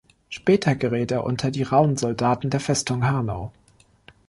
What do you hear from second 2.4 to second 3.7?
der Festung Hanau.